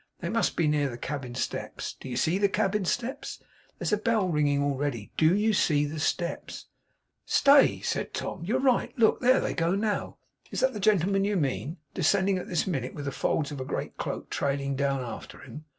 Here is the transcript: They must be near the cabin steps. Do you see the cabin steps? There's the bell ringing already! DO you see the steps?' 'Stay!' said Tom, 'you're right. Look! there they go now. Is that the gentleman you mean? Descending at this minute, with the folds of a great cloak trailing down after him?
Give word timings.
They 0.19 0.29
must 0.29 0.55
be 0.55 0.65
near 0.65 0.89
the 0.89 0.97
cabin 0.97 1.35
steps. 1.35 1.93
Do 1.99 2.09
you 2.09 2.17
see 2.17 2.39
the 2.39 2.49
cabin 2.49 2.85
steps? 2.85 3.39
There's 3.77 3.91
the 3.91 3.97
bell 3.97 4.29
ringing 4.29 4.63
already! 4.63 5.11
DO 5.15 5.35
you 5.35 5.53
see 5.53 5.85
the 5.85 5.99
steps?' 5.99 6.65
'Stay!' 7.27 7.81
said 7.81 8.11
Tom, 8.11 8.43
'you're 8.43 8.59
right. 8.59 8.91
Look! 8.97 9.19
there 9.21 9.39
they 9.39 9.53
go 9.53 9.75
now. 9.75 10.17
Is 10.49 10.59
that 10.61 10.73
the 10.73 10.79
gentleman 10.79 11.23
you 11.23 11.35
mean? 11.37 11.77
Descending 11.93 12.39
at 12.39 12.47
this 12.47 12.65
minute, 12.65 12.95
with 12.95 13.05
the 13.05 13.11
folds 13.11 13.51
of 13.51 13.61
a 13.61 13.63
great 13.63 13.95
cloak 13.97 14.31
trailing 14.31 14.75
down 14.75 15.01
after 15.01 15.37
him? 15.43 15.65